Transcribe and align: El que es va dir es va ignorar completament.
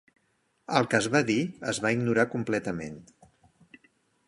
El 0.79 0.87
que 0.93 0.97
es 0.99 1.09
va 1.15 1.21
dir 1.27 1.37
es 1.73 1.81
va 1.85 1.93
ignorar 1.97 2.27
completament. 2.33 2.99